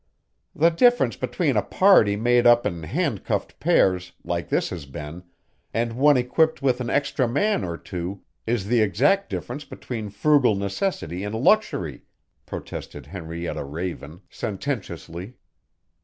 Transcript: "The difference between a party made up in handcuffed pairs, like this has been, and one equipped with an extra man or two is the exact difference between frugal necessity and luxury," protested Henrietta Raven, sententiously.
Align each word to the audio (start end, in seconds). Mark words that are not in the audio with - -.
"The 0.55 0.71
difference 0.71 1.15
between 1.15 1.55
a 1.55 1.61
party 1.61 2.15
made 2.15 2.47
up 2.47 2.65
in 2.65 2.81
handcuffed 2.81 3.59
pairs, 3.59 4.13
like 4.23 4.49
this 4.49 4.71
has 4.71 4.87
been, 4.87 5.21
and 5.75 5.93
one 5.93 6.17
equipped 6.17 6.59
with 6.59 6.81
an 6.81 6.89
extra 6.89 7.27
man 7.27 7.63
or 7.63 7.77
two 7.77 8.23
is 8.47 8.65
the 8.65 8.81
exact 8.81 9.29
difference 9.29 9.63
between 9.63 10.09
frugal 10.09 10.55
necessity 10.55 11.23
and 11.23 11.35
luxury," 11.35 12.01
protested 12.47 13.05
Henrietta 13.05 13.63
Raven, 13.63 14.21
sententiously. 14.27 15.35